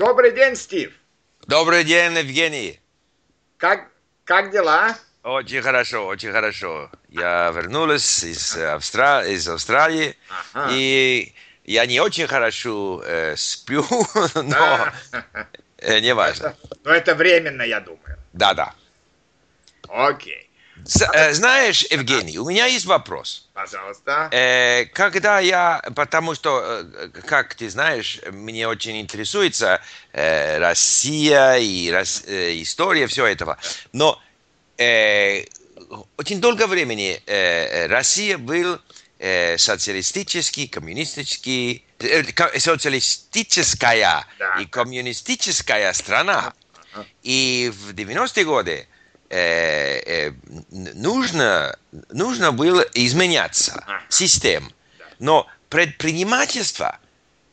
Добрый 0.00 0.32
день, 0.32 0.56
Стив. 0.56 0.94
Добрый 1.46 1.84
день, 1.84 2.16
Евгений. 2.16 2.80
Как, 3.58 3.90
как 4.24 4.50
дела? 4.50 4.96
Очень 5.22 5.60
хорошо, 5.60 6.06
очень 6.06 6.32
хорошо. 6.32 6.90
Я 7.10 7.50
вернулась 7.54 8.24
из, 8.24 8.56
Австра... 8.56 9.26
из 9.26 9.46
Австралии, 9.46 10.16
ага. 10.54 10.70
и 10.72 11.34
я 11.64 11.84
не 11.84 12.00
очень 12.00 12.26
хорошо 12.26 13.02
э, 13.04 13.36
сплю, 13.36 13.84
но 14.36 14.88
э, 15.76 16.00
не 16.00 16.14
важно. 16.14 16.56
Но 16.82 16.92
это 16.92 17.14
временно, 17.14 17.60
я 17.60 17.80
думаю. 17.80 18.16
Да, 18.32 18.54
да. 18.54 18.74
Окей. 19.86 20.49
Э, 21.12 21.32
знаешь, 21.32 21.86
Евгений, 21.90 22.38
у 22.38 22.48
меня 22.48 22.66
есть 22.66 22.86
вопрос. 22.86 23.48
Пожалуйста. 23.52 24.28
Э, 24.32 24.86
когда 24.86 25.40
я, 25.40 25.82
потому 25.94 26.34
что, 26.34 26.82
э, 26.82 27.08
как 27.26 27.54
ты 27.54 27.70
знаешь, 27.70 28.20
мне 28.30 28.68
очень 28.68 29.00
интересуется 29.00 29.80
Россия 30.12 31.56
и 31.56 31.88
история 32.62 33.06
всего 33.06 33.26
этого. 33.26 33.58
Но 33.92 34.20
очень 36.16 36.40
долго 36.40 36.66
времени 36.66 37.22
Россия 37.88 38.38
был 38.38 38.80
социалистический, 39.56 40.66
коммунистический, 40.66 41.84
социалистическая 42.58 44.26
да. 44.38 44.58
и 44.60 44.66
коммунистическая 44.66 45.92
страна. 45.92 46.54
И 47.22 47.72
в 47.72 47.92
90-е 47.92 48.44
годы 48.44 48.88
э, 49.30 50.28
э, 50.28 50.32
нужно, 50.70 51.76
нужно 52.10 52.52
было 52.52 52.84
изменяться, 52.94 53.84
систем. 54.08 54.70
Но 55.18 55.46
предпринимательство 55.68 56.98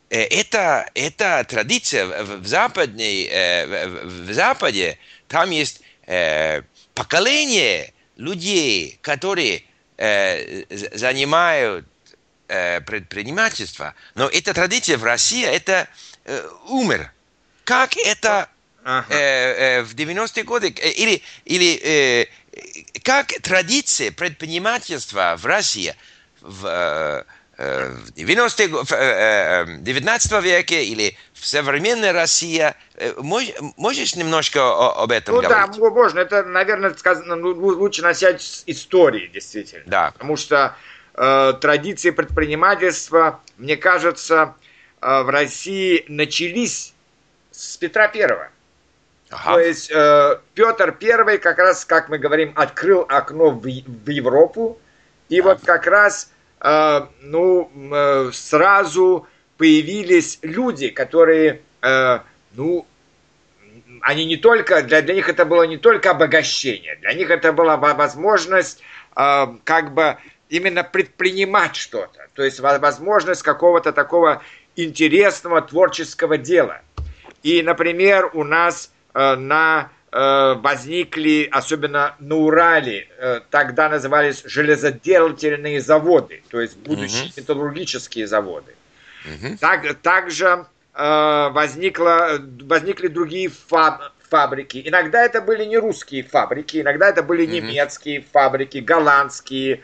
э, 0.09 0.23
это, 0.23 0.90
это 0.95 1.45
традиция 1.48 2.05
в, 2.05 2.41
в, 2.41 2.48
западной, 2.48 3.23
э, 3.26 3.88
в, 3.88 4.27
в 4.27 4.34
Западе, 4.34 4.98
там 5.27 5.52
есть 5.52 5.82
э, 6.07 6.63
поколение 6.96 7.93
людей, 8.18 8.98
которые 9.02 9.63
э, 9.98 10.63
занимают 10.96 11.85
э, 12.48 12.82
предпринимательство, 12.82 13.93
но 14.15 14.27
эта 14.27 14.54
традиция 14.54 14.98
в 14.98 15.04
России, 15.04 15.46
это 15.46 15.87
э, 16.26 16.48
умер. 16.70 17.12
Как 17.63 17.98
это 17.98 18.49
ага. 18.88 19.05
э, 19.10 19.80
э, 19.80 19.84
в 19.84 19.93
90-е 19.93 20.43
годы, 20.43 20.74
э, 20.80 20.90
или, 20.91 21.21
или 21.46 21.80
э, 21.84 22.26
как 23.04 23.27
традиция 23.41 24.12
предпринимательства 24.12 25.35
в 25.38 25.46
России 25.46 25.93
в, 26.41 26.66
э, 26.66 27.24
э 27.58 27.90
в 27.90 28.12
90 28.13 28.68
в 28.70 29.82
19 29.82 30.43
веке 30.43 30.85
или 30.85 31.18
в 31.34 31.46
современной 31.46 32.12
России. 32.12 32.74
Можешь 33.18 34.15
немножко 34.15 34.62
об 35.04 35.12
этом 35.12 35.35
ну, 35.35 35.41
говорить? 35.41 35.77
Ну 35.77 35.90
да, 35.90 35.90
можно. 35.90 36.20
Это, 36.20 36.43
наверное, 36.43 36.93
сказано, 36.93 37.35
ну, 37.35 37.49
лучше 37.49 38.02
начать 38.02 38.41
с 38.41 38.63
истории, 38.68 39.27
действительно. 39.27 39.84
Да. 39.85 40.12
Потому 40.12 40.38
что 40.38 40.76
э, 41.15 41.54
традиции 41.60 42.12
предпринимательства, 42.12 43.41
мне 43.58 43.76
кажется, 43.76 44.55
э, 45.02 45.21
в 45.24 45.30
России 45.30 46.05
начались 46.08 46.93
с 47.52 47.77
Петра 47.77 48.08
Первого. 48.08 48.49
Ага. 49.30 49.54
То 49.54 49.60
есть 49.60 49.92
э, 49.92 50.40
Петр 50.54 50.94
Первый 50.94 51.38
как 51.38 51.58
раз, 51.58 51.84
как 51.84 52.10
мы 52.10 52.18
говорим, 52.18 52.54
открыл 52.56 53.06
окно 53.10 53.50
в, 53.50 53.62
в 53.62 54.10
Европу, 54.10 54.80
и 55.30 55.42
вот 55.42 55.62
как 55.66 55.86
раз, 55.86 56.32
э, 56.62 57.02
ну, 57.22 57.70
э, 57.92 58.32
сразу 58.34 59.28
появились 59.58 60.40
люди, 60.42 60.90
которые, 60.90 61.62
э, 61.82 62.20
ну, 62.54 62.86
они 64.02 64.25
не 64.25 64.38
только, 64.38 64.81
для, 64.84 65.02
для 65.02 65.16
них 65.16 65.28
это 65.28 65.44
было 65.44 65.64
не 65.64 65.78
только 65.78 66.12
обогащение, 66.12 66.96
для 67.02 67.14
них 67.14 67.30
это 67.30 67.52
была 67.52 67.75
возможность 67.75 68.81
э, 69.16 69.48
как 69.66 69.94
бы 69.94 70.18
именно 70.48 70.86
предпринимать 70.86 71.76
что-то, 71.76 72.28
то 72.34 72.44
есть 72.44 72.62
возможность 72.62 73.44
какого-то 73.44 73.92
такого 73.92 74.42
интересного 74.78 75.62
творческого 75.62 76.38
дела. 76.38 76.82
И, 77.44 77.62
например, 77.62 78.30
у 78.34 78.44
нас 78.44 78.92
на 79.36 79.90
э, 80.12 80.54
возникли, 80.60 81.48
особенно 81.52 82.16
на 82.20 82.36
Урале, 82.36 83.08
э, 83.18 83.42
тогда 83.50 83.90
назывались 83.90 84.44
железоделательные 84.46 85.82
заводы, 85.82 86.44
то 86.50 86.62
есть 86.62 86.78
будущие 86.78 87.30
uh-huh. 87.30 87.34
металлургические 87.38 88.28
заводы. 88.28 88.76
Uh-huh. 89.26 89.58
Так, 89.58 89.96
также 90.02 90.66
возникло, 90.94 92.40
возникли 92.64 93.08
другие 93.08 93.50
фаб, 93.50 94.02
фабрики. 94.30 94.82
Иногда 94.84 95.24
это 95.24 95.42
были 95.42 95.64
не 95.66 95.78
русские 95.78 96.24
фабрики, 96.24 96.82
иногда 96.82 97.10
это 97.10 97.22
были 97.24 97.46
uh-huh. 97.46 97.62
немецкие 97.62 98.26
фабрики, 98.34 98.80
голландские 98.80 99.82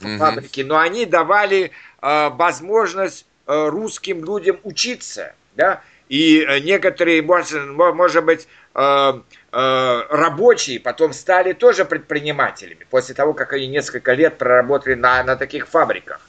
uh-huh. 0.00 0.18
фабрики, 0.18 0.62
но 0.62 0.78
они 0.78 1.04
давали 1.06 1.70
возможность 2.00 3.26
русским 3.46 4.24
людям 4.24 4.58
учиться, 4.62 5.34
да, 5.54 5.82
и 6.08 6.46
некоторые, 6.62 7.22
может, 7.22 8.24
быть, 8.24 8.48
Э, 8.80 9.20
э, 9.50 10.02
рабочие 10.08 10.78
потом 10.78 11.12
стали 11.12 11.52
тоже 11.52 11.84
предпринимателями, 11.84 12.86
после 12.88 13.12
того, 13.12 13.34
как 13.34 13.52
они 13.52 13.66
несколько 13.66 14.12
лет 14.12 14.38
проработали 14.38 14.94
на, 14.94 15.24
на 15.24 15.34
таких 15.34 15.66
фабриках. 15.66 16.20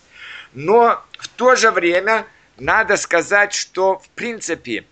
Но 0.53 0.99
в 1.19 1.27
то 1.27 1.55
же 1.55 1.69
время 1.69 2.25
надо 2.57 2.97
сказать, 2.97 3.53
что 3.53 3.99
в 3.99 4.09
принципе 4.09 4.85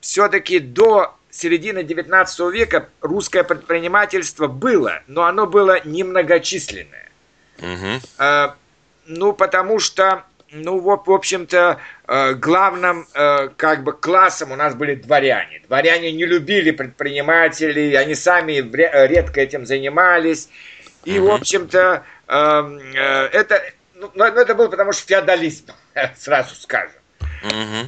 все-таки 0.00 0.60
до 0.60 1.16
середины 1.30 1.82
19 1.82 2.52
века 2.52 2.90
русское 3.00 3.42
предпринимательство 3.42 4.46
было, 4.46 5.02
но 5.08 5.24
оно 5.24 5.48
было 5.48 5.84
немногочисленное. 5.84 7.10
Угу. 7.58 8.00
Э, 8.18 8.50
ну, 9.06 9.32
потому 9.32 9.80
что 9.80 10.22
ну, 10.52 10.78
вот, 10.78 11.06
в 11.06 11.12
общем-то, 11.12 11.80
э, 12.06 12.34
главным 12.34 13.06
э, 13.14 13.48
как 13.56 13.82
бы 13.82 13.92
классом 13.92 14.52
у 14.52 14.56
нас 14.56 14.74
были 14.74 14.94
дворяне. 14.94 15.62
Дворяне 15.66 16.12
не 16.12 16.24
любили 16.24 16.70
предпринимателей, 16.70 17.94
они 17.94 18.14
сами 18.14 18.52
редко 19.06 19.40
этим 19.40 19.66
занимались. 19.66 20.48
И, 21.04 21.18
в 21.18 21.30
общем-то, 21.30 22.04
эм, 22.28 22.78
э, 22.78 23.28
это, 23.32 23.62
ну, 23.94 24.10
ну, 24.14 24.24
это 24.24 24.54
было 24.54 24.68
потому 24.68 24.92
что 24.92 25.06
феодализм, 25.06 25.66
сразу 26.16 26.54
скажем. 26.54 26.92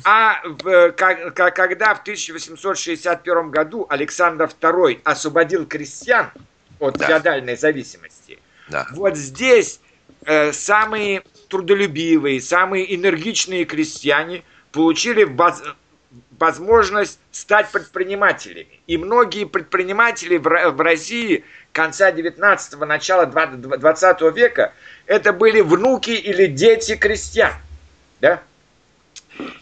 А 0.04 0.40
в, 0.44 0.92
как, 0.92 1.34
когда 1.34 1.94
в 1.94 2.02
1861 2.02 3.50
году 3.50 3.86
Александр 3.88 4.50
II 4.60 5.00
освободил 5.04 5.66
крестьян 5.66 6.30
от 6.78 6.96
да. 6.98 7.06
феодальной 7.06 7.56
зависимости, 7.56 8.38
да. 8.68 8.86
вот 8.92 9.16
здесь 9.16 9.80
э, 10.26 10.52
самые 10.52 11.24
трудолюбивые, 11.48 12.40
самые 12.40 12.94
энергичные 12.94 13.64
крестьяне 13.64 14.42
получили 14.72 15.26
возможность 16.38 17.18
стать 17.32 17.70
предпринимателями. 17.70 18.80
И 18.86 18.96
многие 18.96 19.44
предприниматели 19.44 20.36
в 20.36 20.80
России 20.80 21.44
конца 21.72 22.10
19-го, 22.10 22.84
начала 22.86 23.26
20 23.26 24.20
века 24.34 24.72
это 25.06 25.32
были 25.32 25.60
внуки 25.60 26.10
или 26.10 26.46
дети 26.46 26.96
крестьян. 26.96 27.52
Да? 28.20 28.42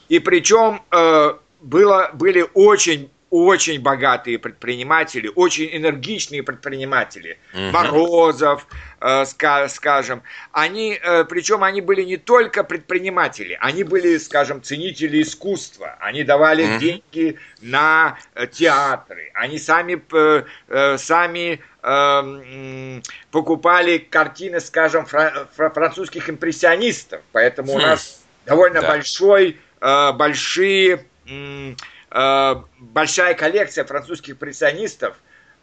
И 0.08 0.18
причем 0.18 0.82
э, 0.91 1.34
было, 1.60 2.10
были 2.14 2.47
очень 2.54 3.10
очень 3.31 3.81
богатые 3.81 4.38
предприниматели, 4.38 5.31
очень 5.34 5.69
энергичные 5.76 6.42
предприниматели, 6.42 7.38
угу. 7.53 7.60
Морозов, 7.72 8.66
э, 9.00 9.25
скажем, 9.25 10.22
они, 10.53 10.98
э, 11.03 11.25
причем 11.25 11.65
они 11.65 11.81
были 11.81 12.03
не 12.03 12.16
только 12.16 12.62
предприниматели, 12.62 13.59
они 13.60 13.82
были, 13.82 14.19
скажем, 14.19 14.62
ценители 14.62 15.22
искусства, 15.22 15.97
они 16.00 16.22
давали 16.22 16.65
угу. 16.65 16.78
деньги 16.78 17.39
на 17.60 18.18
э, 18.34 18.47
театры, 18.47 19.30
они 19.34 19.59
сами, 19.59 20.01
э, 20.12 20.45
э 20.68 20.98
сами 20.98 21.60
э, 21.83 23.01
покупали 23.33 23.98
картины, 23.98 24.60
скажем, 24.60 25.04
фра 25.06 25.48
французских 25.56 26.30
импрессионистов, 26.30 27.22
поэтому 27.33 27.72
хм. 27.72 27.77
у 27.77 27.78
нас 27.80 28.22
довольно 28.45 28.80
да. 28.80 28.89
большой, 28.89 29.59
э, 29.80 30.12
большие 30.12 31.04
Э, 31.28 31.74
большая 32.10 33.34
коллекция 33.34 33.84
французских 33.84 34.34
импрессионистов. 34.34 35.16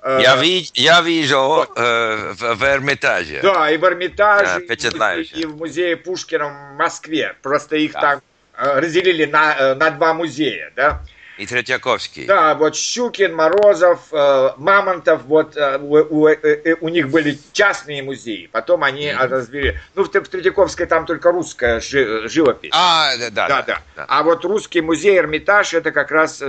Э, 0.04 0.20
я, 0.22 0.36
ви, 0.36 0.64
я 0.74 1.02
вижу 1.02 1.66
э, 1.76 2.34
в, 2.34 2.56
в 2.56 2.64
Эрмитаже. 2.64 3.40
Да, 3.42 3.72
и 3.72 3.78
в 3.78 3.84
Эрмитаже, 3.86 4.66
да, 4.98 5.16
и, 5.16 5.24
и 5.24 5.46
в 5.46 5.56
музее 5.56 5.96
Пушкина 5.96 6.46
в 6.46 6.78
Москве. 6.78 7.36
Просто 7.42 7.78
их 7.78 7.94
да. 7.94 8.02
там 8.02 8.22
э, 8.58 8.80
разделили 8.80 9.26
на, 9.26 9.76
на 9.76 9.92
два 9.92 10.14
музея, 10.14 10.72
да. 10.76 11.02
И 11.38 11.48
Третьяковский. 11.48 12.26
Да, 12.26 12.54
вот 12.54 12.76
Щукин, 12.76 13.34
Морозов, 13.34 14.02
э, 14.12 14.50
Мамонтов, 14.58 15.24
вот 15.24 15.58
э, 15.58 15.80
у, 15.80 15.96
у, 15.96 16.28
э, 16.28 16.76
у 16.80 16.90
них 16.90 17.10
были 17.10 17.40
частные 17.52 18.04
музеи, 18.04 18.48
потом 18.52 18.84
они 18.84 19.08
mm-hmm. 19.08 19.28
развили, 19.28 19.82
ну 19.96 20.04
в, 20.04 20.10
в 20.10 20.28
Третьяковской 20.28 20.86
там 20.86 21.08
только 21.08 21.32
русская 21.32 21.80
жи, 21.80 22.28
живопись. 22.28 22.70
А, 22.74 23.18
да, 23.18 23.30
да, 23.32 23.48
да, 23.48 23.62
да, 23.64 23.82
да. 23.96 24.06
А 24.08 24.22
вот 24.22 24.46
русский 24.46 24.82
музей 24.82 25.18
Эрмитаж 25.18 25.74
это 25.74 25.92
как 25.92 26.12
раз 26.12 26.44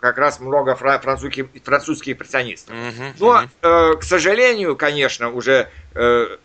как 0.00 0.18
раз 0.18 0.40
много 0.40 0.74
французских, 0.74 1.46
французских 1.62 2.14
импрессионистов. 2.14 2.74
Mm-hmm. 2.74 3.14
Но, 3.20 3.44
э, 3.62 3.96
к 4.00 4.02
сожалению, 4.02 4.74
конечно, 4.74 5.30
уже 5.30 5.68
э, 5.94 6.36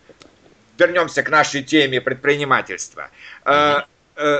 вернемся 0.78 1.24
к 1.24 1.30
нашей 1.30 1.64
теме 1.64 2.00
предпринимательства. 2.00 3.10
Mm-hmm 3.46 3.86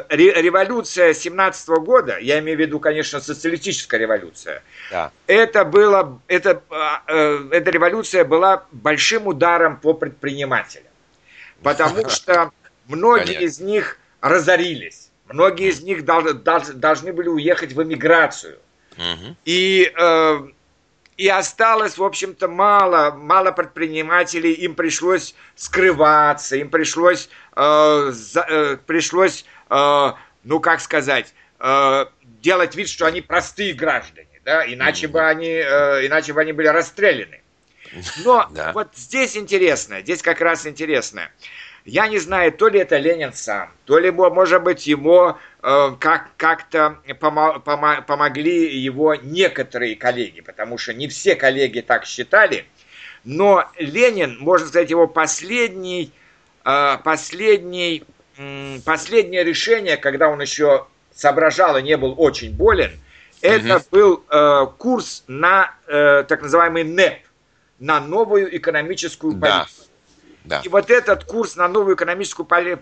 революция 0.10 1.14
17 1.14 1.70
года, 1.70 2.18
я 2.20 2.40
имею 2.40 2.58
в 2.58 2.62
виду, 2.62 2.80
конечно, 2.80 3.20
социалистическая 3.22 4.00
революция, 4.00 4.64
да. 4.92 5.12
это 5.28 5.66
было, 5.66 6.20
это, 6.28 6.64
а, 6.70 7.04
э, 7.08 7.50
эта 7.52 7.70
революция 7.70 8.26
была 8.26 8.66
большим 8.72 9.28
ударом 9.28 9.78
по 9.78 9.94
предпринимателям, 9.94 10.92
потому 11.62 12.10
что 12.10 12.52
многие 12.88 13.36
конечно. 13.36 13.46
из 13.46 13.60
них 13.60 14.00
разорились, 14.22 15.12
многие 15.28 15.70
из 15.70 15.82
них 15.82 16.04
должны 16.06 17.14
были 17.14 17.28
уехать 17.30 17.74
в 17.74 17.84
эмиграцию, 17.84 18.58
и 19.46 19.94
э, 19.96 20.48
и 21.18 21.28
осталось, 21.30 21.98
в 21.98 22.04
общем-то, 22.04 22.48
мало, 22.48 23.12
мало 23.12 23.52
предпринимателей, 23.52 24.54
им 24.54 24.76
пришлось 24.76 25.34
скрываться, 25.56 26.56
им 26.56 26.70
пришлось, 26.70 27.28
э, 27.56 28.14
э, 28.36 28.78
пришлось 28.86 29.46
э, 29.70 30.12
ну, 30.44 30.60
как 30.60 30.82
сказать, 30.82 31.34
э, 31.60 32.06
делать 32.42 32.76
вид, 32.76 32.90
что 32.90 33.06
они 33.06 33.22
простые 33.22 33.74
граждане, 33.74 34.42
да, 34.46 34.66
иначе, 34.66 35.08
mm-hmm. 35.08 35.12
бы, 35.12 35.22
они, 35.22 35.50
э, 35.50 36.08
иначе 36.08 36.34
бы 36.34 36.42
они 36.42 36.54
были 36.54 36.68
расстреляны. 36.68 37.42
Но 38.24 38.48
да. 38.52 38.72
вот 38.74 38.90
здесь 38.96 39.38
интересно, 39.38 40.02
здесь 40.02 40.22
как 40.22 40.42
раз 40.42 40.66
интересно. 40.66 41.30
Я 41.86 42.08
не 42.10 42.18
знаю, 42.18 42.52
то 42.52 42.68
ли 42.68 42.82
это 42.82 42.98
Ленин 42.98 43.32
сам, 43.32 43.72
то 43.86 43.98
ли, 43.98 44.12
может 44.12 44.62
быть, 44.62 44.88
ему 44.88 45.38
э, 45.64 45.96
как, 46.00 46.32
как-то 46.36 47.00
помо- 47.22 47.64
помо- 47.64 48.02
помогли 48.02 48.78
его 48.78 49.16
некоторые 49.16 49.96
коллеги, 49.96 50.42
потому 50.42 50.78
что 50.78 50.94
не 50.94 51.08
все 51.08 51.36
коллеги 51.36 51.80
так 51.80 52.06
считали. 52.06 52.66
Но 53.24 53.70
Ленин, 53.78 54.38
можно 54.40 54.68
сказать, 54.68 54.90
его 54.90 55.08
последний, 55.08 56.12
э, 56.66 56.98
последний 57.06 58.04
последнее 58.86 59.44
решение, 59.44 59.98
когда 59.98 60.30
он 60.30 60.42
еще 60.42 60.88
соображал 61.14 61.78
и 61.78 61.82
не 61.82 61.98
был 61.98 62.16
очень 62.18 62.54
болен, 62.54 62.92
это 63.42 63.78
угу. 63.78 63.86
был 63.92 64.24
э, 64.30 64.68
курс 64.78 65.24
на 65.28 65.76
э, 65.88 66.24
так 66.28 66.42
называемый 66.42 66.84
НЭП, 66.84 67.20
на 67.80 68.00
новую 68.00 68.56
экономическую 68.56 69.40
политику. 69.40 69.88
Да. 70.44 70.62
И 70.64 70.70
вот 70.70 70.90
этот 70.90 71.26
курс 71.26 71.56
на 71.56 71.68
новую 71.68 71.96
экономическую 71.96 72.46
поли, 72.46 72.80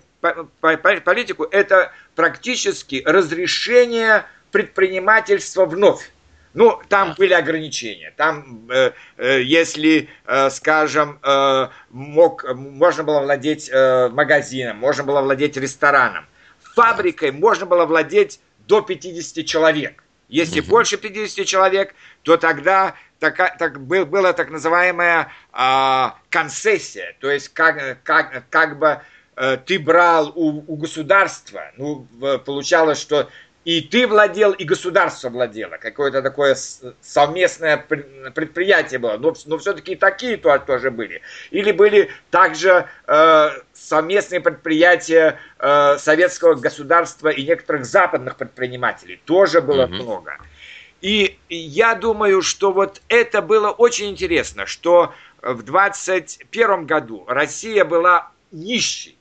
политику, 0.62 1.46
это 1.46 1.92
практически 2.16 3.02
разрешение 3.06 4.26
предпринимательства 4.52 5.66
вновь. 5.66 6.12
Ну, 6.56 6.80
там 6.88 7.14
были 7.18 7.34
ограничения. 7.34 8.14
Там, 8.16 8.68
э, 8.72 8.94
э, 9.18 9.42
если, 9.44 10.08
э, 10.26 10.50
скажем, 10.50 11.20
э, 11.22 11.68
мог, 11.90 12.46
можно 12.56 13.04
было 13.04 13.20
владеть 13.20 13.70
э, 13.70 14.08
магазином, 14.08 14.78
можно 14.78 15.04
было 15.04 15.22
владеть 15.22 15.58
рестораном. 15.58 16.26
Фабрикой 16.74 17.32
можно 17.32 17.66
было 17.66 17.86
владеть 17.86 18.40
до 18.68 18.82
50 18.82 19.46
человек. 19.46 20.02
Если 20.30 20.62
угу. 20.62 20.70
больше 20.70 20.96
50 20.96 21.46
человек, 21.46 21.94
то 22.24 22.38
тогда 22.38 22.96
так, 23.20 23.58
так, 23.58 23.82
был, 23.82 24.06
была 24.06 24.32
так 24.32 24.50
называемая 24.50 25.28
э, 25.52 26.06
концессия. 26.30 27.18
То 27.20 27.30
есть 27.30 27.50
как, 27.50 28.02
как, 28.04 28.46
как 28.50 28.80
бы 28.80 29.02
э, 29.36 29.58
ты 29.58 29.78
брал 29.78 30.32
у, 30.34 30.64
у 30.72 30.78
государства, 30.78 31.72
ну, 31.76 32.08
получалось, 32.46 33.02
что 33.02 33.30
и 33.66 33.82
ты 33.82 34.06
владел, 34.06 34.52
и 34.52 34.64
государство 34.64 35.30
владело. 35.30 35.78
Какое-то 35.78 36.22
такое 36.22 36.56
совместное 37.02 37.78
предприятие 37.78 39.00
было. 39.00 39.18
Но, 39.18 39.34
но 39.48 39.58
все-таки 39.58 39.94
и 39.94 39.96
такие 39.96 40.38
тоже 40.38 40.92
были. 40.92 41.22
Или 41.50 41.72
были 41.72 42.12
также 42.30 42.88
э, 43.08 43.50
совместные 43.74 44.40
предприятия 44.40 45.40
э, 45.58 45.98
советского 45.98 46.54
государства 46.54 47.30
и 47.30 47.44
некоторых 47.44 47.86
западных 47.86 48.38
предпринимателей. 48.38 49.20
Тоже 49.26 49.62
было 49.62 49.88
mm-hmm. 49.88 50.04
много. 50.04 50.38
И 51.02 51.40
я 51.50 51.96
думаю, 51.96 52.44
что 52.44 52.72
вот 52.72 53.02
это 53.10 53.42
было 53.42 53.72
очень 53.72 54.12
интересно, 54.12 54.68
что 54.68 55.12
в 55.42 55.64
21 55.64 56.86
году 56.86 57.26
Россия 57.28 57.84
была 57.84 58.32
нищей 58.52 59.18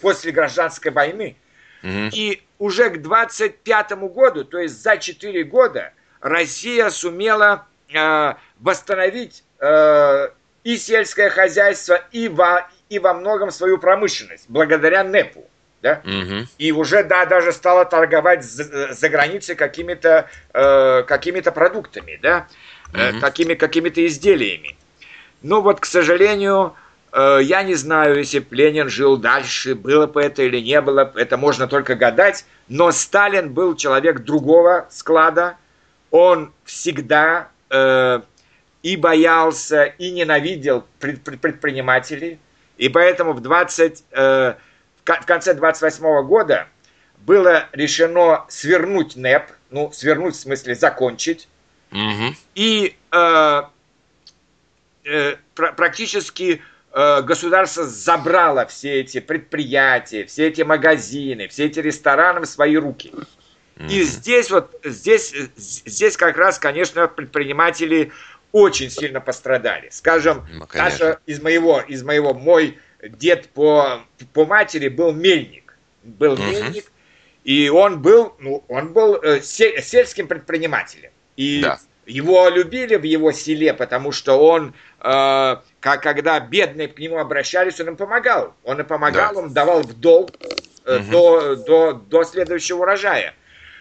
после 0.00 0.32
гражданской 0.32 0.90
войны. 0.90 1.36
Mm-hmm. 1.82 2.10
И 2.14 2.42
уже 2.62 2.90
к 2.90 3.02
25 3.02 3.92
году, 4.14 4.44
то 4.44 4.58
есть 4.58 4.80
за 4.80 4.96
4 4.96 5.42
года, 5.42 5.92
Россия 6.20 6.90
сумела 6.90 7.66
э, 7.92 8.34
восстановить 8.60 9.42
э, 9.58 10.28
и 10.62 10.76
сельское 10.76 11.28
хозяйство, 11.28 12.00
и 12.12 12.28
во, 12.28 12.68
и 12.88 13.00
во 13.00 13.14
многом 13.14 13.50
свою 13.50 13.78
промышленность, 13.78 14.44
благодаря 14.48 15.02
НЭПу. 15.02 15.44
Да? 15.82 16.02
Угу. 16.04 16.46
И 16.58 16.70
уже 16.70 17.02
да, 17.02 17.26
даже 17.26 17.50
стала 17.52 17.84
торговать 17.84 18.44
за, 18.44 18.92
за 18.92 19.08
границей 19.08 19.56
какими-то 19.56 20.30
э, 20.54 21.02
какими 21.02 21.40
продуктами, 21.40 22.20
да? 22.22 22.46
угу. 22.90 22.98
э, 23.00 23.20
какими, 23.20 23.54
какими-то 23.54 24.06
изделиями. 24.06 24.76
Но 25.42 25.62
вот, 25.62 25.80
к 25.80 25.84
сожалению, 25.84 26.76
Э, 26.76 26.81
я 27.14 27.62
не 27.62 27.74
знаю, 27.74 28.16
если 28.16 28.38
бы 28.38 28.56
Ленин 28.56 28.88
жил 28.88 29.18
дальше, 29.18 29.74
было 29.74 30.06
бы 30.06 30.22
это 30.22 30.42
или 30.42 30.60
не 30.60 30.80
было, 30.80 31.12
это 31.14 31.36
можно 31.36 31.68
только 31.68 31.94
гадать, 31.94 32.46
но 32.68 32.90
Сталин 32.90 33.52
был 33.52 33.76
человек 33.76 34.20
другого 34.20 34.86
склада, 34.90 35.56
он 36.10 36.52
всегда 36.64 37.48
э, 37.68 38.20
и 38.82 38.96
боялся, 38.96 39.84
и 39.84 40.10
ненавидел 40.10 40.86
предпринимателей, 40.98 42.38
и 42.78 42.88
поэтому 42.88 43.34
в, 43.34 43.40
20, 43.40 44.04
э, 44.12 44.54
в 45.04 45.26
конце 45.26 45.52
28 45.52 46.04
-го 46.04 46.22
года 46.22 46.66
было 47.18 47.66
решено 47.72 48.46
свернуть 48.48 49.16
НЭП, 49.16 49.50
ну, 49.70 49.92
свернуть 49.92 50.34
в 50.34 50.40
смысле 50.40 50.74
закончить, 50.74 51.46
угу. 51.90 52.34
и 52.54 52.96
э, 53.10 53.62
э, 55.04 55.36
практически 55.54 56.54
Э, 56.54 56.71
государство 56.92 57.84
забрало 57.84 58.66
все 58.66 59.00
эти 59.00 59.20
предприятия, 59.20 60.24
все 60.26 60.48
эти 60.48 60.62
магазины, 60.62 61.48
все 61.48 61.66
эти 61.66 61.80
рестораны 61.80 62.42
в 62.42 62.46
свои 62.46 62.76
руки. 62.76 63.12
И 63.88 64.02
здесь 64.02 64.50
вот, 64.50 64.78
здесь, 64.84 65.34
здесь 65.56 66.16
как 66.16 66.36
раз, 66.36 66.58
конечно, 66.58 67.08
предприниматели 67.08 68.12
очень 68.52 68.90
сильно 68.90 69.20
пострадали. 69.20 69.88
Скажем, 69.90 70.46
ну, 70.52 70.66
даже 70.72 71.18
из 71.26 71.40
моего, 71.40 71.80
из 71.80 72.02
моего, 72.02 72.34
мой 72.34 72.78
дед 73.02 73.48
по, 73.48 74.02
по 74.32 74.44
матери 74.44 74.88
был 74.88 75.12
мельник. 75.12 75.76
Был 76.02 76.34
угу. 76.34 76.42
мельник, 76.42 76.92
и 77.44 77.68
он 77.68 78.02
был, 78.02 78.34
ну, 78.38 78.64
он 78.68 78.92
был 78.92 79.16
э, 79.16 79.40
сельским 79.40 80.28
предпринимателем. 80.28 81.10
И 81.36 81.62
да. 81.62 81.80
Его 82.06 82.48
любили 82.48 82.96
в 82.96 83.04
его 83.04 83.32
селе, 83.32 83.74
потому 83.74 84.12
что 84.12 84.34
он 84.34 84.74
э, 85.00 85.56
как, 85.80 86.02
когда 86.02 86.40
бедные 86.40 86.88
к 86.88 86.98
нему 86.98 87.18
обращались, 87.18 87.80
он 87.80 87.88
им 87.88 87.96
помогал. 87.96 88.54
Он 88.64 88.80
им 88.80 88.86
помогал, 88.86 89.34
да. 89.34 89.40
он 89.40 89.52
давал 89.52 89.82
в 89.82 89.98
долг 89.98 90.30
э, 90.84 90.98
угу. 90.98 91.10
до, 91.10 91.56
до, 91.56 91.92
до 91.92 92.24
следующего 92.24 92.82
урожая. 92.82 93.34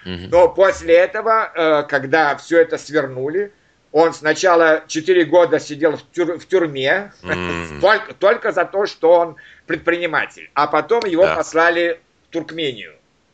Угу. 0.06 0.28
Но 0.30 0.50
после 0.50 0.96
этого, 0.96 1.52
э, 1.54 1.84
когда 1.88 2.36
все 2.36 2.62
это 2.62 2.78
свернули, 2.78 3.52
он 3.92 4.14
сначала 4.14 4.84
4 4.88 5.26
года 5.26 5.60
сидел 5.60 5.98
в, 5.98 6.10
тюр, 6.12 6.40
в 6.40 6.48
тюрьме, 6.48 7.12
mm. 7.24 7.80
только, 7.82 8.14
только 8.14 8.52
за 8.52 8.64
то, 8.64 8.86
что 8.86 9.12
он 9.12 9.36
предприниматель. 9.66 10.50
А 10.54 10.68
потом 10.68 11.04
его 11.06 11.26
да. 11.26 11.36
послали 11.36 12.00
в 12.30 12.32
Туркмению 12.32 12.94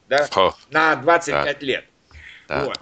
да, 0.09 0.27
oh. 0.31 0.51
на 0.71 0.95
25 0.95 1.43
да. 1.59 1.65
лет. 1.65 1.85
Да. 2.47 2.63
Вот. 2.65 2.79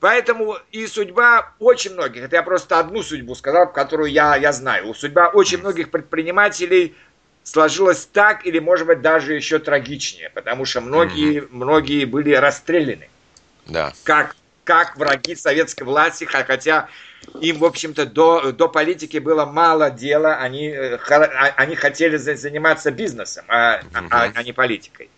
Поэтому 0.00 0.56
и 0.70 0.86
судьба 0.86 1.54
очень 1.58 1.94
многих, 1.94 2.22
это 2.24 2.36
я 2.36 2.42
просто 2.42 2.78
одну 2.78 3.02
судьбу 3.02 3.34
сказал, 3.34 3.72
которую 3.72 4.10
я, 4.10 4.36
я 4.36 4.52
знаю, 4.52 4.94
судьба 4.94 5.28
очень 5.28 5.58
многих 5.58 5.90
предпринимателей 5.90 6.94
сложилась 7.42 8.06
так 8.12 8.46
или, 8.46 8.60
может 8.60 8.86
быть, 8.86 9.00
даже 9.00 9.34
еще 9.34 9.58
трагичнее, 9.58 10.30
потому 10.30 10.64
что 10.66 10.80
многие, 10.80 11.40
mm-hmm. 11.40 11.48
многие 11.50 12.04
были 12.04 12.32
расстреляны. 12.34 13.08
Да. 13.66 13.92
Как, 14.04 14.36
как 14.64 14.96
враги 14.96 15.34
советской 15.34 15.82
власти, 15.82 16.24
хотя 16.24 16.88
им, 17.40 17.58
в 17.58 17.64
общем-то, 17.64 18.06
до, 18.06 18.52
до 18.52 18.68
политики 18.68 19.18
было 19.18 19.46
мало 19.46 19.90
дела, 19.90 20.36
они, 20.36 20.68
э, 20.68 20.96
а, 21.10 21.52
они 21.56 21.74
хотели 21.74 22.16
заниматься 22.16 22.92
бизнесом, 22.92 23.44
а, 23.48 23.80
mm-hmm. 23.80 24.08
а, 24.10 24.30
а 24.32 24.42
не 24.44 24.52
политикой. 24.52 25.10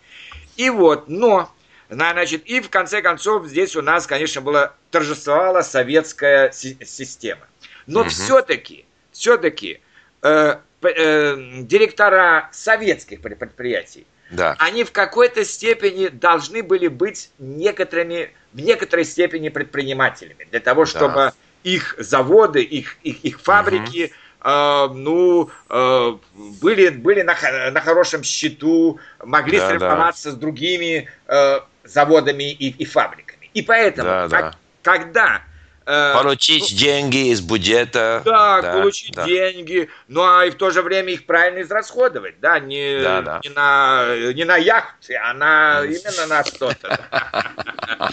И 0.57 0.69
вот, 0.69 1.07
но 1.07 1.51
Значит, 1.91 2.45
и 2.45 2.61
в 2.61 2.69
конце 2.69 3.01
концов 3.01 3.47
здесь 3.47 3.75
у 3.75 3.81
нас, 3.81 4.07
конечно, 4.07 4.39
была 4.39 4.73
торжествовала 4.91 5.61
советская 5.61 6.49
си- 6.51 6.77
система. 6.85 7.41
Но 7.85 8.01
угу. 8.01 8.09
все-таки, 8.09 8.85
все-таки 9.11 9.81
э, 10.21 10.55
э, 10.83 11.35
директора 11.63 12.49
советских 12.53 13.19
предприятий, 13.19 14.07
да. 14.29 14.55
они 14.59 14.85
в 14.85 14.93
какой-то 14.93 15.43
степени 15.43 16.07
должны 16.07 16.63
были 16.63 16.87
быть 16.87 17.29
некоторыми, 17.39 18.31
в 18.53 18.61
некоторой 18.61 19.03
степени 19.03 19.49
предпринимателями, 19.49 20.47
для 20.49 20.61
того, 20.61 20.85
чтобы 20.85 21.13
да. 21.13 21.33
их 21.63 21.95
заводы, 21.99 22.63
их, 22.63 22.95
их, 23.03 23.25
их 23.25 23.41
фабрики 23.41 24.05
угу 24.05 24.13
э, 24.43 24.87
ну, 24.93 25.49
э, 25.69 26.17
были, 26.61 26.89
были 26.89 27.21
на, 27.21 27.35
на 27.71 27.81
хорошем 27.81 28.23
счету, 28.23 28.99
могли 29.23 29.59
да, 29.59 29.67
соревноваться 29.67 30.29
да. 30.29 30.35
с 30.35 30.39
другими 30.39 31.09
э, 31.27 31.59
заводами 31.83 32.51
и, 32.51 32.69
и 32.69 32.85
фабриками. 32.85 33.49
И 33.53 33.61
поэтому, 33.61 34.07
да, 34.07 34.27
да. 34.27 34.55
когда 34.81 35.41
Э, 35.83 36.13
получить 36.13 36.71
ну, 36.71 36.77
деньги 36.77 37.31
из 37.31 37.41
бюджета. 37.41 38.21
Да, 38.23 38.61
да 38.61 38.73
получить 38.73 39.15
да. 39.15 39.25
деньги, 39.25 39.89
ну 40.07 40.21
а 40.21 40.45
и 40.45 40.51
в 40.51 40.55
то 40.55 40.69
же 40.69 40.83
время 40.83 41.11
их 41.11 41.25
правильно 41.25 41.63
израсходовать, 41.63 42.39
да, 42.39 42.59
не, 42.59 43.01
да, 43.01 43.21
да. 43.21 43.41
не, 43.43 43.49
на, 43.49 44.33
не 44.33 44.43
на 44.45 44.57
яхте, 44.57 45.17
а 45.17 45.33
на, 45.33 45.83
именно 45.83 46.27
на 46.27 46.43
что-то. 46.43 46.99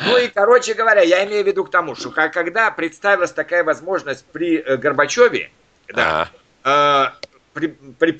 Ну 0.00 0.16
и, 0.16 0.28
короче 0.28 0.74
говоря, 0.74 1.02
я 1.02 1.24
имею 1.26 1.42
в 1.42 1.46
виду 1.48 1.64
к 1.64 1.72
тому, 1.72 1.96
что 1.96 2.10
когда 2.10 2.70
представилась 2.70 3.32
такая 3.32 3.64
возможность 3.64 4.24
при 4.26 4.58
э, 4.58 4.76
Горбачеве, 4.76 5.50
да, 5.88 6.28
при, 7.58 7.76
при, 7.98 8.12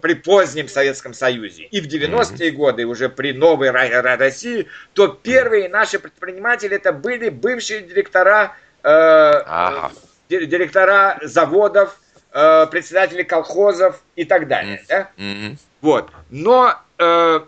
при 0.00 0.14
позднем 0.14 0.68
Советском 0.68 1.12
Союзе 1.12 1.64
и 1.64 1.80
в 1.80 1.86
90-е 1.86 2.50
mm-hmm. 2.50 2.50
годы, 2.52 2.86
уже 2.86 3.08
при 3.08 3.32
новой 3.32 3.70
России, 3.70 4.66
то 4.94 5.08
первые 5.08 5.68
наши 5.68 5.98
предприниматели 5.98 6.76
это 6.76 6.92
были 6.92 7.28
бывшие 7.28 7.82
директора, 7.82 8.56
э, 8.82 8.88
ага. 8.88 9.92
директора 10.28 11.18
заводов, 11.22 12.00
э, 12.32 12.66
председатели 12.70 13.22
колхозов 13.22 14.00
и 14.16 14.24
так 14.24 14.48
далее. 14.48 14.76
Mm-hmm. 14.76 14.86
Да? 14.88 15.10
Mm-hmm. 15.18 15.56
Вот. 15.82 16.10
Но 16.30 16.74
э, 16.98 17.40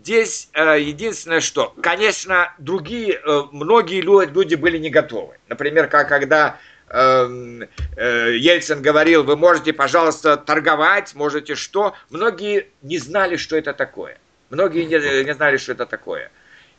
здесь 0.00 0.48
э, 0.52 0.80
единственное, 0.80 1.40
что, 1.40 1.74
конечно, 1.82 2.52
другие, 2.58 3.20
э, 3.24 3.42
многие 3.50 4.00
люди 4.00 4.54
были 4.54 4.78
не 4.78 4.90
готовы. 4.90 5.38
Например, 5.48 5.88
как 5.88 6.08
когда 6.08 6.56
э, 6.56 6.71
Ельцин 6.92 8.82
говорил, 8.82 9.24
вы 9.24 9.36
можете, 9.36 9.72
пожалуйста, 9.72 10.36
торговать, 10.36 11.14
можете 11.14 11.54
что. 11.54 11.94
Многие 12.10 12.68
не 12.82 12.98
знали, 12.98 13.36
что 13.36 13.56
это 13.56 13.72
такое. 13.72 14.18
Многие 14.50 14.84
не, 14.84 15.24
не 15.24 15.32
знали, 15.32 15.56
что 15.56 15.72
это 15.72 15.86
такое. 15.86 16.30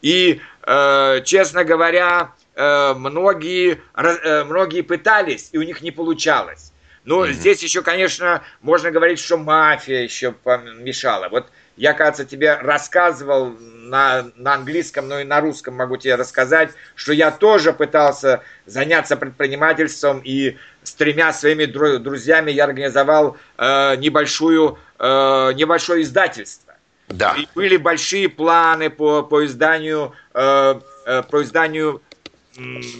И, 0.03 0.41
э, 0.61 1.21
честно 1.23 1.63
говоря, 1.63 2.33
э, 2.55 2.93
многие, 2.93 3.81
многие 3.95 4.81
пытались, 4.81 5.49
и 5.53 5.57
у 5.57 5.63
них 5.63 5.81
не 5.81 5.91
получалось. 5.91 6.73
Ну, 7.05 7.25
mm-hmm. 7.25 7.31
здесь 7.31 7.63
еще, 7.63 7.81
конечно, 7.81 8.43
можно 8.61 8.91
говорить, 8.91 9.19
что 9.19 9.37
мафия 9.37 10.03
еще 10.03 10.31
помешала. 10.31 11.29
Вот 11.29 11.47
я, 11.75 11.93
кажется, 11.93 12.25
тебе 12.25 12.55
рассказывал 12.55 13.49
на, 13.49 14.25
на 14.35 14.53
английском, 14.53 15.07
но 15.07 15.19
и 15.19 15.23
на 15.23 15.41
русском 15.41 15.75
могу 15.75 15.97
тебе 15.97 16.15
рассказать, 16.15 16.71
что 16.95 17.13
я 17.13 17.31
тоже 17.31 17.73
пытался 17.73 18.43
заняться 18.65 19.17
предпринимательством 19.17 20.21
и 20.23 20.57
с 20.83 20.93
тремя 20.93 21.33
своими 21.33 21.65
друзьями 21.65 22.51
я 22.51 22.65
организовал 22.65 23.37
э, 23.57 23.95
небольшую, 23.97 24.77
э, 24.99 25.51
небольшое 25.53 26.03
издательство. 26.03 26.73
Да. 27.07 27.35
И 27.37 27.47
были 27.55 27.77
большие 27.77 28.29
планы 28.29 28.89
по, 28.89 29.23
по 29.23 29.45
изданию, 29.45 30.13
э, 30.33 30.79
э, 31.05 31.23
по 31.23 31.43
изданию 31.43 32.01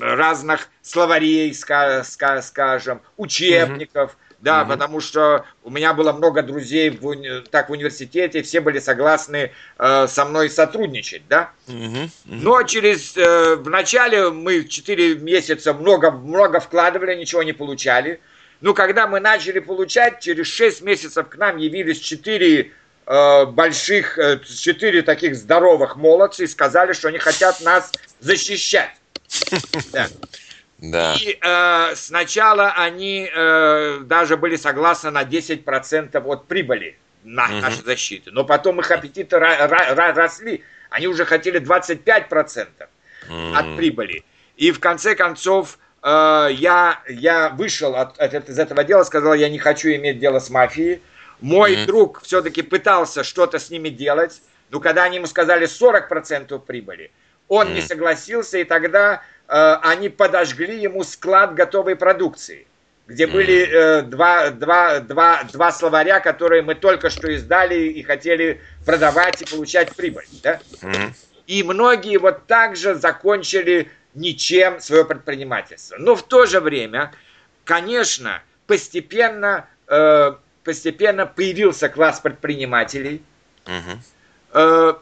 разных 0.01 0.67
словарей, 0.81 1.53
скажем, 1.53 3.01
учебников, 3.17 4.17
да, 4.43 4.61
угу. 4.61 4.71
потому 4.71 4.99
что 4.99 5.45
у 5.63 5.69
меня 5.69 5.93
было 5.93 6.11
много 6.11 6.43
друзей 6.43 6.89
в, 6.89 7.43
так 7.49 7.69
в 7.69 7.71
университете, 7.71 8.43
все 8.43 8.59
были 8.59 8.79
согласны 8.79 9.51
э, 9.79 10.07
со 10.07 10.25
мной 10.25 10.49
сотрудничать, 10.49 11.23
да. 11.29 11.51
Угу. 11.67 11.75
Угу. 11.75 12.09
Но 12.25 12.63
через 12.63 13.15
э, 13.15 13.55
в 13.55 13.69
начале 13.69 14.29
мы 14.31 14.65
4 14.65 15.15
месяца 15.15 15.73
много 15.73 16.11
много 16.11 16.59
вкладывали, 16.59 17.15
ничего 17.15 17.41
не 17.41 17.53
получали. 17.53 18.19
Но 18.59 18.73
когда 18.73 19.07
мы 19.07 19.21
начали 19.21 19.59
получать, 19.59 20.19
через 20.19 20.47
6 20.47 20.81
месяцев 20.81 21.29
к 21.29 21.37
нам 21.37 21.55
явились 21.55 21.99
4 21.99 22.71
э, 23.05 23.45
больших, 23.45 24.19
э, 24.19 24.41
4 24.45 25.03
таких 25.03 25.37
здоровых 25.37 25.95
молодца 25.95 26.43
и 26.43 26.47
сказали, 26.47 26.91
что 26.91 27.07
они 27.07 27.17
хотят 27.17 27.61
нас 27.61 27.93
защищать. 28.19 28.91
Да. 29.93 30.07
Да. 30.83 31.15
И 31.15 31.39
э, 31.41 31.95
сначала 31.95 32.73
они 32.73 33.29
э, 33.33 33.99
даже 34.03 34.35
были 34.35 34.57
согласны 34.57 35.11
на 35.11 35.23
10% 35.23 36.21
от 36.21 36.47
прибыли 36.47 36.97
на 37.23 37.45
угу. 37.45 37.53
нашей 37.53 37.83
защиты. 37.83 38.31
Но 38.31 38.43
потом 38.43 38.81
их 38.81 38.91
аппетиты 38.91 39.39
росли. 39.39 40.61
Они 40.89 41.07
уже 41.07 41.23
хотели 41.23 41.61
25% 41.61 42.67
угу. 43.29 43.55
от 43.55 43.77
прибыли. 43.77 44.25
И 44.57 44.71
в 44.71 44.81
конце 44.81 45.15
концов 45.15 45.79
э, 46.01 46.49
я, 46.51 46.99
я 47.07 47.47
вышел 47.47 47.95
от, 47.95 48.19
от, 48.19 48.49
из 48.49 48.59
этого 48.59 48.83
дела, 48.83 49.05
сказал, 49.05 49.35
я 49.35 49.47
не 49.47 49.59
хочу 49.59 49.87
иметь 49.87 50.19
дело 50.19 50.39
с 50.39 50.49
мафией. 50.49 51.01
Мой 51.39 51.75
угу. 51.77 51.85
друг 51.85 52.21
все-таки 52.23 52.61
пытался 52.61 53.23
что-то 53.23 53.57
с 53.57 53.69
ними 53.69 53.87
делать. 53.87 54.41
Но 54.69 54.81
когда 54.81 55.03
они 55.03 55.15
ему 55.15 55.27
сказали 55.27 55.65
40% 55.65 56.59
прибыли, 56.59 57.11
он 57.47 57.73
не 57.73 57.81
согласился, 57.81 58.57
и 58.57 58.63
тогда 58.63 59.21
они 59.55 60.09
подожгли 60.09 60.79
ему 60.81 61.03
склад 61.03 61.53
готовой 61.53 61.95
продукции, 61.95 62.65
где 63.07 63.27
были 63.27 63.67
э, 63.67 64.01
два, 64.01 64.49
два, 64.49 64.99
два, 64.99 65.43
два 65.43 65.71
словаря, 65.71 66.19
которые 66.19 66.61
мы 66.61 66.75
только 66.75 67.09
что 67.09 67.31
издали 67.31 67.75
и 67.75 68.01
хотели 68.01 68.61
продавать 68.85 69.41
и 69.41 69.45
получать 69.45 69.95
прибыль. 69.95 70.25
Да? 70.41 70.59
И 71.45 71.61
многие 71.63 72.17
вот 72.17 72.47
так 72.47 72.75
же 72.75 72.95
закончили 72.95 73.91
ничем 74.15 74.79
свое 74.79 75.05
предпринимательство. 75.05 75.97
Но 75.97 76.15
в 76.15 76.23
то 76.23 76.45
же 76.45 76.59
время, 76.59 77.11
конечно, 77.65 78.41
постепенно, 78.67 79.67
э, 79.87 80.33
постепенно 80.63 81.25
появился 81.25 81.89
класс 81.89 82.19
предпринимателей. 82.21 83.21
Э, 84.53 84.93
и 84.93 84.95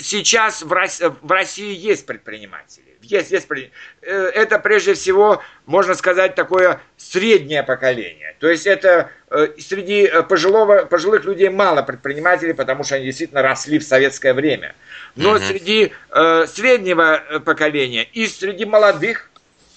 сейчас 0.00 0.62
в 0.62 0.72
России, 0.72 1.12
в 1.22 1.30
России 1.30 1.74
есть 1.74 2.06
предприниматели 2.06 2.90
есть, 3.02 3.30
есть. 3.30 3.46
Э, 3.50 4.30
это 4.34 4.58
прежде 4.58 4.94
всего, 4.94 5.42
можно 5.66 5.94
сказать, 5.94 6.34
такое 6.34 6.80
среднее 6.96 7.62
поколение. 7.62 8.36
То 8.38 8.48
есть 8.48 8.66
это 8.66 9.10
э, 9.30 9.48
среди 9.58 10.04
э, 10.04 10.22
пожилого, 10.22 10.84
пожилых 10.84 11.24
людей 11.24 11.48
мало 11.48 11.82
предпринимателей, 11.82 12.52
потому 12.52 12.84
что 12.84 12.96
они 12.96 13.06
действительно 13.06 13.42
росли 13.42 13.78
в 13.78 13.84
советское 13.84 14.34
время. 14.34 14.74
Но 15.16 15.32
угу. 15.32 15.40
среди 15.40 15.92
э, 16.10 16.46
среднего 16.46 17.40
поколения 17.44 18.04
и 18.04 18.26
среди 18.26 18.64
молодых 18.64 19.30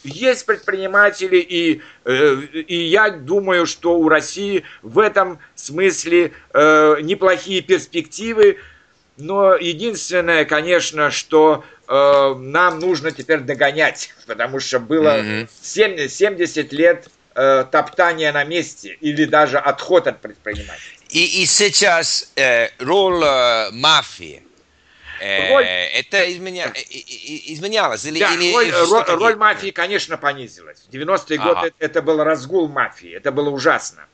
есть 0.03 0.45
предприниматели, 0.45 1.37
и, 1.37 1.81
э, 2.05 2.35
и 2.51 2.75
я 2.75 3.09
думаю, 3.09 3.65
что 3.65 3.97
у 3.97 4.09
России 4.09 4.63
в 4.81 4.99
этом 4.99 5.39
смысле 5.55 6.33
э, 6.53 6.95
неплохие 7.01 7.61
перспективы. 7.61 8.57
Но 9.17 9.55
единственное, 9.55 10.45
конечно, 10.45 11.11
что 11.11 11.63
э, 11.87 12.35
нам 12.37 12.79
нужно 12.79 13.11
теперь 13.11 13.39
догонять, 13.39 14.13
потому 14.25 14.59
что 14.59 14.79
было 14.79 15.19
mm-hmm. 15.19 15.49
70, 15.61 16.11
70 16.11 16.73
лет 16.73 17.07
э, 17.35 17.65
топтания 17.71 18.31
на 18.31 18.43
месте 18.43 18.97
или 19.01 19.25
даже 19.25 19.59
отход 19.59 20.07
от 20.07 20.19
предпринимателей. 20.21 20.97
И, 21.09 21.43
и 21.43 21.45
сейчас 21.45 22.31
э, 22.35 22.69
роль 22.79 23.23
э, 23.23 23.69
мафии, 23.71 24.41
э, 25.19 25.53
роль... 25.53 25.63
это 25.63 26.31
изменя... 26.33 26.73
изменялось? 26.73 28.05
Или, 28.05 28.19
да, 28.19 28.33
или 28.33 28.51
роль, 28.51 28.71
роль, 28.71 29.03
роль 29.07 29.35
мафии, 29.35 29.69
конечно, 29.69 30.17
понизилась. 30.17 30.87
В 30.89 30.91
90-е 30.91 31.37
ага. 31.37 31.53
годы 31.53 31.73
это 31.77 32.01
был 32.01 32.23
разгул 32.23 32.67
мафии, 32.67 33.11
это 33.11 33.31
было 33.31 33.51
ужасно. 33.51 34.07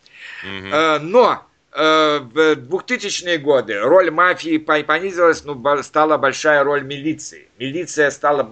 Угу. 0.43 0.67
Э, 0.73 0.99
но 0.99 1.35
Э, 1.35 1.48
в 1.71 2.55
2000-е 2.55 3.37
годы 3.37 3.79
роль 3.79 4.09
мафии 4.09 4.57
понизилась, 4.57 5.43
но 5.43 5.83
стала 5.83 6.17
большая 6.17 6.63
роль 6.63 6.83
милиции. 6.83 7.47
Милиция 7.59 8.09
стала, 8.09 8.49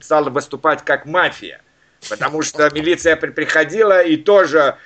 стала 0.00 0.30
выступать 0.30 0.84
как 0.84 1.04
мафия, 1.04 1.60
потому 2.08 2.42
что 2.42 2.70
милиция 2.70 3.16
приходила 3.16 4.02
и 4.02 4.16
тоже 4.16 4.76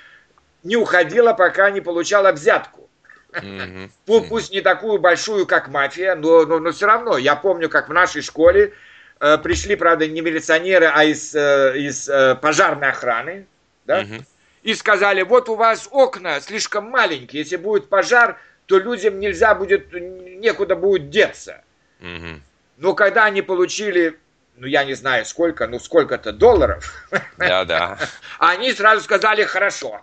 не 0.63 0.75
уходила, 0.75 1.33
пока 1.33 1.69
не 1.69 1.79
получала 1.81 2.31
взятку. 2.31 2.89
Mm-hmm. 3.31 3.89
Пусть 4.29 4.51
не 4.51 4.61
такую 4.61 4.99
большую, 4.99 5.45
как 5.45 5.67
мафия, 5.67 6.15
но, 6.15 6.45
но, 6.45 6.59
но 6.59 6.71
все 6.71 6.87
равно. 6.87 7.17
Я 7.17 7.35
помню, 7.35 7.69
как 7.69 7.89
в 7.89 7.93
нашей 7.93 8.21
школе 8.21 8.73
э, 9.19 9.37
пришли, 9.37 9.75
правда, 9.75 10.07
не 10.07 10.21
милиционеры, 10.21 10.89
а 10.91 11.03
из, 11.03 11.35
э, 11.35 11.73
из 11.77 12.09
э, 12.09 12.35
пожарной 12.35 12.89
охраны. 12.89 13.45
Да? 13.85 14.01
Mm-hmm 14.01 14.25
и 14.65 14.73
сказали, 14.73 15.21
вот 15.21 15.47
у 15.47 15.55
вас 15.55 15.87
окна 15.91 16.41
слишком 16.41 16.89
маленькие, 16.89 17.43
если 17.43 17.55
будет 17.55 17.87
пожар, 17.87 18.39
то 18.65 18.79
людям 18.79 19.19
нельзя 19.19 19.53
будет, 19.53 19.93
некуда 19.93 20.75
будет 20.75 21.11
деться. 21.11 21.63
Угу. 21.99 22.41
Но 22.77 22.95
когда 22.95 23.25
они 23.25 23.43
получили, 23.43 24.17
ну 24.57 24.65
я 24.65 24.83
не 24.83 24.95
знаю 24.95 25.23
сколько, 25.27 25.67
ну 25.67 25.79
сколько-то 25.79 26.31
долларов, 26.33 26.91
да, 27.37 27.63
да. 27.63 27.99
они 28.39 28.73
сразу 28.73 29.03
сказали 29.03 29.43
хорошо. 29.43 30.01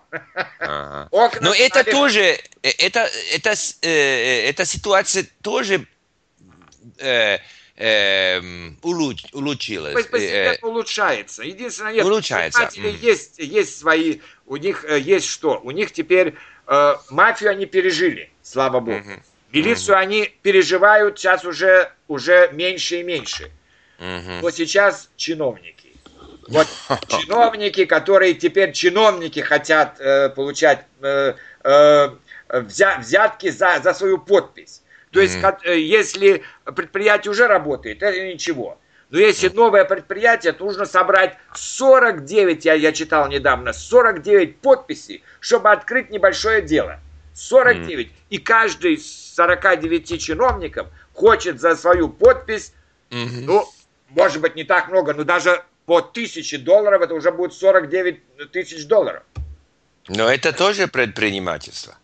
Ага. 0.61 1.09
Но 1.41 1.53
это 1.53 1.83
тоже, 1.83 2.39
э, 2.63 2.71
это, 2.79 3.11
это, 3.35 3.55
э, 3.83 4.49
эта 4.49 4.65
ситуация 4.65 5.27
тоже 5.43 5.89
э, 6.99 7.39
э, 7.83 8.41
улуч, 8.83 9.25
улучшилась. 9.33 9.95
Постепенно 9.95 10.53
э, 10.53 10.59
улучшается. 10.63 11.43
Единственное, 11.43 11.95
нет, 11.95 12.05
улучшается. 12.05 12.63
Mm. 12.63 12.97
есть, 13.01 13.39
есть 13.39 13.79
свои, 13.79 14.21
у 14.47 14.57
них 14.57 14.85
э, 14.85 15.01
есть 15.01 15.27
что? 15.27 15.61
У 15.63 15.71
них 15.73 15.93
теперь 15.93 16.35
э, 16.67 16.95
мафию 17.11 17.51
они 17.51 17.67
пережили, 17.67 18.31
слава 18.43 18.81
богу. 18.81 18.99
Mm-hmm. 18.99 19.21
Милицию 19.53 19.97
mm-hmm. 19.97 20.01
они 20.01 20.35
переживают 20.43 21.19
сейчас 21.19 21.45
уже, 21.45 21.93
уже 22.09 22.51
меньше 22.53 23.01
и 23.01 23.03
меньше. 23.03 23.51
Mm-hmm. 23.99 24.41
Но 24.43 24.51
сейчас 24.51 25.11
чиновники. 25.17 25.93
Вот 26.49 26.69
чиновники, 27.09 27.85
которые 27.85 28.35
теперь 28.35 28.73
чиновники 28.73 29.41
хотят 29.41 30.01
э, 30.01 30.29
получать 30.29 30.85
э, 31.01 31.35
э, 31.65 32.09
взя, 32.49 32.99
взятки 32.99 33.51
за, 33.51 33.81
за 33.83 33.93
свою 33.93 34.19
подпись. 34.19 34.83
То 35.13 35.21
есть, 35.21 35.37
mm-hmm. 35.37 35.77
если 35.77 36.43
предприятие 36.65 37.31
уже 37.31 37.47
работает, 37.47 38.03
это 38.03 38.19
ничего. 38.25 38.79
Но 39.11 39.19
если 39.19 39.49
новое 39.49 39.85
предприятие, 39.85 40.55
то 40.55 40.65
нужно 40.65 40.87
собрать 40.87 41.37
49, 41.55 42.65
я, 42.65 42.73
я 42.73 42.93
читал 42.93 43.29
недавно, 43.29 43.75
49 43.75 44.57
подписей, 44.57 45.23
чтобы 45.39 45.71
открыть 45.71 46.11
небольшое 46.11 46.63
дело. 46.63 46.99
49. 47.35 48.07
Mm-hmm. 48.07 48.11
И 48.31 48.39
каждый 48.39 48.95
из 48.95 49.35
49 49.35 50.21
чиновников 50.21 50.89
хочет 51.13 51.61
за 51.61 51.77
свою 51.77 52.09
подпись, 52.09 52.73
mm-hmm. 53.11 53.43
ну, 53.43 53.69
может 54.09 54.41
быть, 54.41 54.57
не 54.57 54.65
так 54.65 54.89
много, 54.89 55.13
но 55.13 55.25
даже 55.25 55.63
по 55.85 56.01
тысяче 56.01 56.57
долларов, 56.57 57.03
это 57.03 57.13
уже 57.13 57.33
будет 57.33 57.53
49 57.53 58.51
тысяч 58.51 58.87
долларов. 58.87 59.23
Но 60.09 60.31
это 60.31 60.55
тоже 60.55 60.89
предпринимательство. 60.89 61.99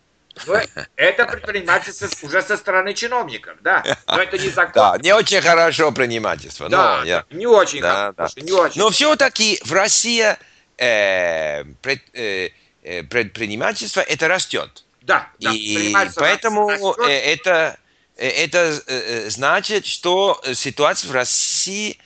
Ну, 0.46 0.60
это 0.96 1.26
предпринимательство 1.26 2.08
уже 2.22 2.42
со 2.42 2.56
стороны 2.56 2.94
чиновников, 2.94 3.56
да. 3.60 3.84
Но 4.06 4.20
это 4.20 4.38
не 4.38 4.50
закон. 4.50 4.72
Да, 4.78 4.96
не 5.00 5.12
очень 5.12 5.40
хорошо 5.40 5.90
предпринимательство. 5.92 6.68
Да, 6.68 6.98
но, 6.98 7.04
я... 7.04 7.24
не 7.30 7.46
очень 7.46 7.80
да, 7.80 8.12
хорошо, 8.16 8.34
да. 8.36 8.42
не 8.42 8.52
очень. 8.52 8.80
Но 8.80 8.90
все-таки 8.90 9.60
в 9.64 9.72
России 9.72 10.36
э, 10.76 11.64
пред, 11.82 12.02
э, 12.12 12.50
э, 12.82 13.02
предпринимательство 13.02 14.00
это 14.00 14.28
растет. 14.28 14.84
Да, 15.02 15.28
да 15.40 15.50
И 15.52 15.94
поэтому 16.16 16.68
растет. 16.68 16.96
Э, 17.06 17.10
это, 17.10 17.78
э, 18.16 18.28
это 18.28 19.30
значит, 19.30 19.86
что 19.86 20.40
ситуация 20.54 21.08
в 21.08 21.12
России 21.12 21.98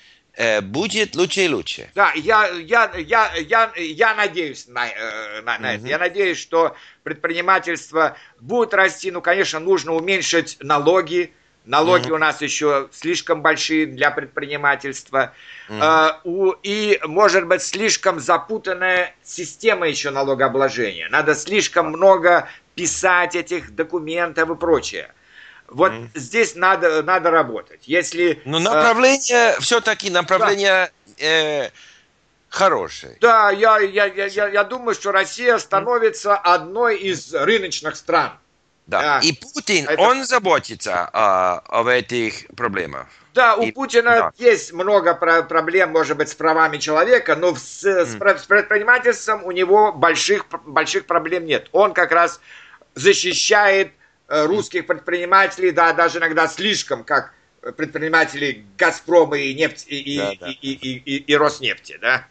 будет 0.63 1.15
лучше 1.15 1.43
и 1.43 1.49
лучше. 1.49 1.91
Да, 1.95 2.13
я, 2.15 2.49
я, 2.49 2.91
я, 2.97 3.33
я, 3.37 3.73
я 3.77 4.15
надеюсь 4.15 4.67
на, 4.67 4.87
на, 5.43 5.59
на 5.59 5.75
mm 5.75 5.77
это. 5.77 5.87
Я 5.87 5.99
надеюсь, 5.99 6.39
что 6.39 6.75
предпринимательство 7.03 8.17
будет 8.41 8.75
расти. 8.75 9.11
Ну, 9.11 9.21
конечно, 9.21 9.61
нужно 9.61 9.93
уменьшить 9.93 10.57
налоги. 10.61 11.33
Налоги 11.65 12.09
mm 12.09 12.15
у 12.15 12.19
нас 12.19 12.43
еще 12.43 12.89
слишком 12.93 13.43
большие 13.43 13.87
для 13.87 14.11
предпринимательства. 14.11 15.33
mm 15.69 15.79
А, 15.81 16.21
у, 16.25 16.53
и, 16.63 16.99
может 17.05 17.47
быть, 17.47 17.63
слишком 17.63 18.19
запутанная 18.19 19.15
система 19.23 19.87
еще 19.87 20.11
налогообложения. 20.11 21.09
Надо 21.11 21.35
слишком 21.35 21.89
много 21.89 22.49
писать 22.75 23.37
этих 23.37 23.75
документов 23.75 24.51
и 24.51 24.55
прочее. 24.55 25.13
Вот 25.73 25.93
mm. 25.93 26.09
здесь 26.15 26.55
надо, 26.55 27.03
надо 27.03 27.31
работать. 27.31 27.81
Если, 27.85 28.41
ну, 28.45 28.59
направление, 28.59 29.55
э, 29.57 29.61
все-таки 29.61 30.11
направление 30.11 30.91
да. 31.19 31.25
э, 31.25 31.71
хорошее. 32.49 33.17
Да, 33.21 33.51
я, 33.51 33.79
я, 33.79 34.07
я, 34.07 34.49
я 34.49 34.65
думаю, 34.65 34.95
что 34.95 35.13
Россия 35.13 35.59
становится 35.59 36.37
одной 36.37 36.99
из 36.99 37.33
рыночных 37.35 37.97
стран. 37.97 38.33
Да. 38.87 39.01
да. 39.01 39.21
И 39.23 39.33
Путин, 39.33 39.89
Это... 39.89 40.03
он 40.03 40.25
заботится 40.25 41.09
о, 41.13 41.63
об 41.69 41.87
этих 41.87 42.47
проблемах. 42.57 43.07
Да, 43.33 43.57
у 43.57 43.63
и, 43.63 43.73
Путина 43.73 44.11
да. 44.11 44.33
есть 44.37 44.73
много 44.75 45.15
про 45.15 45.43
проблем, 45.43 45.93
может 45.93 46.19
быть, 46.19 46.29
с 46.29 46.35
правами 46.35 46.77
человека, 46.77 47.35
но 47.35 47.55
с, 47.55 47.83
mm. 47.85 48.37
с 48.37 48.45
предпринимательством 48.45 49.45
у 49.45 49.53
него 49.53 49.93
больших, 49.93 50.45
больших 50.67 51.07
проблем 51.07 51.47
нет. 51.47 51.69
Он 51.73 51.95
как 51.95 52.13
раз 52.13 52.41
защищает 52.95 53.93
Э, 53.93 54.02
русских 54.29 54.87
предпринимателей, 54.87 55.71
да, 55.71 55.93
даже 55.93 56.19
иногда 56.19 56.49
слишком, 56.49 57.05
как 57.05 57.33
предпринимателей 57.77 58.67
Газпрома 58.77 59.39
и 59.39 59.55
нефть 59.55 59.85
и, 59.87 60.01
и, 60.01 60.19
да, 60.19 60.33
да. 60.41 60.49
и, 60.49 60.73
и, 60.73 60.99
и, 60.99 61.17
и 61.19 61.37
Роснефти, 61.37 61.99
да? 62.01 62.27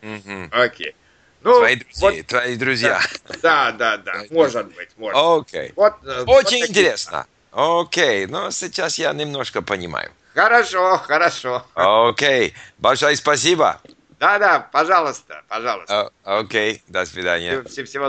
Окей. 0.50 0.96
Ну, 1.42 1.58
твои 1.58 1.76
друзья. 1.76 2.00
Вот, 2.00 2.26
твои 2.26 2.56
друзья. 2.56 3.00
Да, 3.42 3.72
да, 3.72 3.96
да, 3.96 4.24
может 4.30 4.74
быть, 4.74 4.90
может. 4.96 5.18
Окей. 5.20 5.72
Вот, 5.74 5.94
э, 6.04 6.24
Очень 6.26 6.60
вот 6.60 6.70
интересно. 6.70 7.26
Окей, 7.50 8.26
ну 8.26 8.50
сейчас 8.50 8.98
я 8.98 9.12
немножко 9.12 9.60
понимаю. 9.60 10.10
Хорошо, 10.34 10.96
хорошо. 10.98 11.66
Окей, 11.74 12.54
большое 12.78 13.16
спасибо. 13.16 13.80
Да, 14.18 14.38
да, 14.38 14.60
пожалуйста, 14.60 15.42
пожалуйста. 15.48 16.12
Окей, 16.22 16.82
до 16.86 17.04
свидания. 17.04 17.62
Всего 17.64 17.84